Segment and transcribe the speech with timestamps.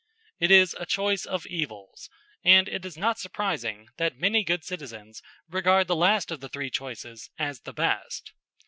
[0.39, 2.09] It is a choice of evils;
[2.43, 6.71] and it is not surprising that many good citizens regard the last of the three
[6.71, 8.33] choices as the best.